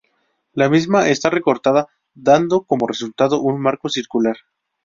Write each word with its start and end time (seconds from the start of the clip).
La 0.53 0.67
misma 0.67 1.09
esta 1.09 1.29
recortada, 1.29 1.87
dando 2.15 2.63
como 2.63 2.87
resultado 2.87 3.39
un 3.39 3.61
marco 3.61 3.87
circular. 3.87 4.35